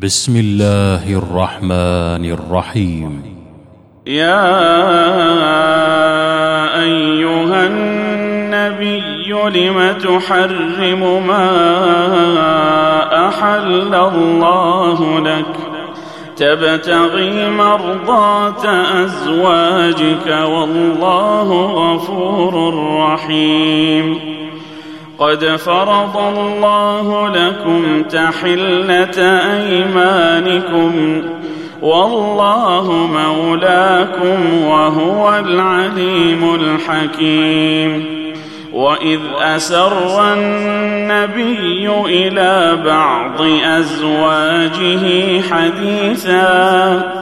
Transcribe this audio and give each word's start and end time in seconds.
بسم 0.00 0.36
الله 0.36 1.18
الرحمن 1.18 2.24
الرحيم. 2.24 3.22
يا 4.06 4.44
أيها 6.82 7.66
النبي 7.66 9.32
لم 9.32 9.92
تحرم 9.92 11.26
ما 11.26 11.48
أحل 13.28 13.94
الله 13.94 15.20
لك؟ 15.20 15.56
تبتغي 16.36 17.48
مرضاه 17.50 18.64
أزواجك 19.04 20.26
والله 20.26 21.48
غفور 21.52 22.74
رحيم. 22.98 24.31
قد 25.18 25.44
فرض 25.44 26.16
الله 26.16 27.28
لكم 27.28 28.02
تحلة 28.02 29.18
أيمانكم 29.56 31.22
والله 31.82 32.92
مولاكم 32.92 34.64
وهو 34.64 35.38
العليم 35.38 36.54
الحكيم. 36.54 38.22
وإذ 38.72 39.20
أسر 39.40 40.32
النبي 40.32 41.88
إلى 42.06 42.78
بعض 42.84 43.42
أزواجه 43.64 45.40
حديثا 45.50 47.21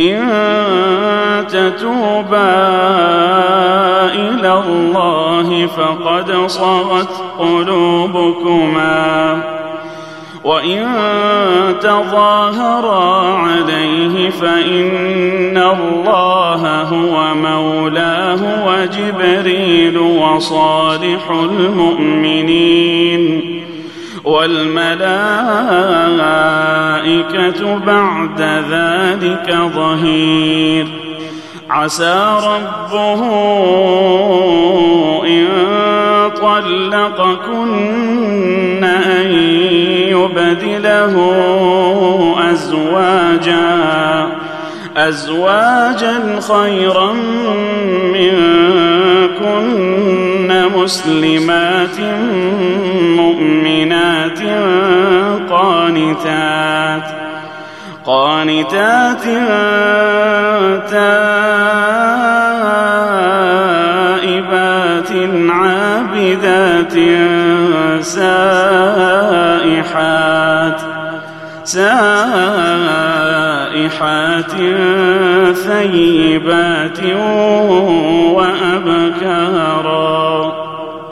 إن 0.00 0.26
تتوبا 1.46 2.58
إلى 4.14 4.62
الله 4.66 5.66
فقد 5.66 6.46
صغت 6.46 7.22
قلوبكما. 7.38 9.42
وإن 10.44 10.86
تظاهرا 11.80 13.38
عليه 13.38 14.30
فإن 14.30 15.58
الله 15.58 16.82
هو 16.82 17.34
مولاه 17.34 18.66
وجبريل 18.66 19.98
وصالح 19.98 21.30
المؤمنين. 21.30 23.58
والملائكة 24.28 25.20
بعد 27.86 28.40
ذلك 28.70 29.56
ظهير. 29.74 30.86
عسى 31.70 32.36
ربه 32.46 33.20
إن 35.26 35.48
طلقكن 36.40 37.74
أن 38.84 39.30
يبدله 40.08 41.14
أزواجا 42.52 43.68
أزواجا 44.96 46.40
خيرا 46.40 47.12
منكن. 48.12 50.07
مسلمات 50.82 51.98
مؤمنات 53.16 54.40
قانتات 55.50 57.02
قانتات 58.06 59.24
تائبات 64.58 65.12
عابدات 65.50 66.94
سائحات 68.04 69.78
سائحات 71.64 72.98
ثيبات 75.54 77.00
وأبكارا 78.36 80.08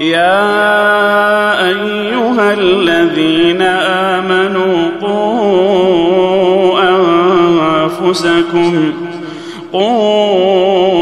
يا 0.00 1.68
أيها 1.68 2.52
الذين 2.52 3.62
آمنوا 3.62 4.90
قوا 5.02 6.80
أنفسكم 8.02 8.92
قوا 9.72 10.96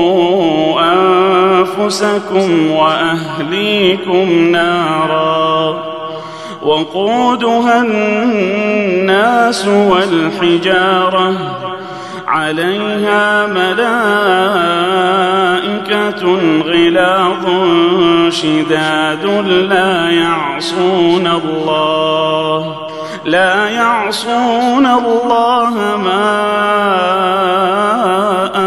أنفسكم 0.80 2.70
وأهليكم 2.70 4.48
نارا 4.52 5.84
وقودها 6.62 7.82
الناس 7.82 9.68
والحجارة. 9.68 11.36
عليها 12.34 13.46
ملائكة 13.46 13.84
غلاظ 16.62 17.46
شداد 18.30 19.24
لا 19.70 20.10
يعصون 20.10 21.26
الله 21.26 22.76
لا 23.24 23.68
يعصون 23.68 24.86
الله 24.86 25.74
ما 26.04 26.30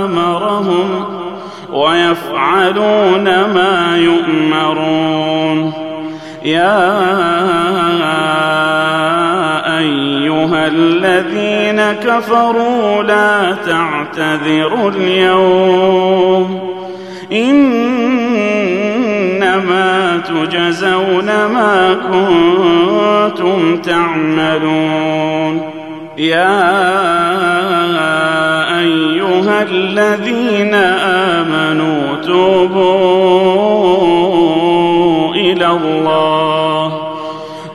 أمرهم 0.06 1.06
ويفعلون 1.72 3.24
ما 3.26 3.98
يؤمرون. 3.98 5.74
يا 6.46 7.57
كفروا 12.18 13.04
لا 13.04 13.56
تعتذروا 13.68 14.90
اليوم. 14.90 16.60
إنما 17.32 18.18
تجزون 20.18 21.26
ما 21.26 21.98
كنتم 22.12 23.78
تعملون. 23.78 25.62
يا 26.18 26.64
أيها 28.80 29.64
الذين 29.72 30.74
آمنوا 31.34 32.16
توبوا 32.26 32.88
إلى 35.36 35.68
الله. 35.68 37.02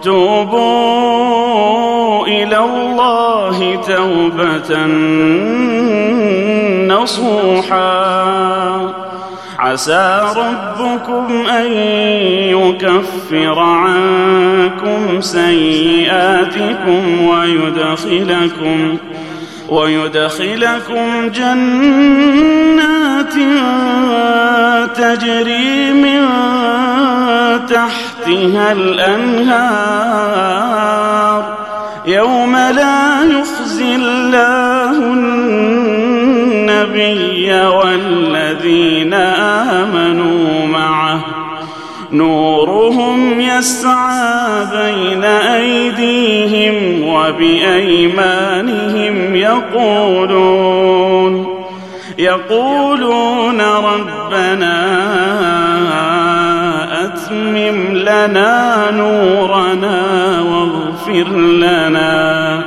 توبوا 0.02 2.11
إلى 2.32 2.58
الله 2.58 3.58
توبة 3.86 4.70
نصوحا. 6.94 7.92
عسى 9.58 10.20
ربكم 10.36 11.26
أن 11.46 11.72
يكفر 12.56 13.58
عنكم 13.58 15.20
سيئاتكم 15.20 17.02
ويدخلكم 17.26 18.96
ويدخلكم 19.68 21.28
جنات 21.34 22.52
تجري 24.96 25.92
من 25.92 26.22
تحتها 27.68 28.72
الأنهار. 28.72 30.32
يوم 32.06 32.56
لا 32.56 33.24
يخزي 33.24 33.94
الله 33.94 34.90
النبي 36.72 37.52
والذين 37.52 39.14
آمنوا 39.14 40.66
معه. 40.66 41.42
نورهم 42.12 43.40
يسعى 43.40 44.66
بين 44.72 45.24
أيديهم 45.24 47.02
وبأيمانهم 47.08 48.56
يقولون 49.36 50.82
يقولون 52.18 53.60
ربنا 53.60 54.82
أتمم 57.04 57.96
لنا 57.96 58.90
نورنا 58.90 60.40
واغفر 61.02 61.28
لنا 61.36 62.64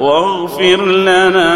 واغفر 0.00 0.86
لنا. 0.86 1.54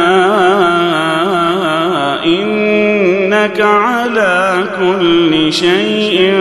إنك 2.25 3.61
على 3.61 4.65
كل 4.79 5.53
شيء 5.53 6.35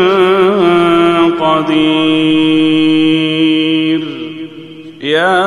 قدير. 1.40 2.08
يا 5.02 5.46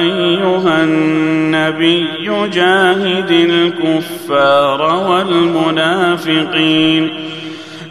أيها 0.00 0.84
النبي 0.84 2.06
جاهد 2.52 3.30
الكفار 3.30 4.80
والمنافقين. 5.10 6.48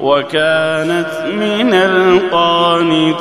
وكانت 0.00 1.26
من 1.34 1.74
القانتين. 1.74 3.18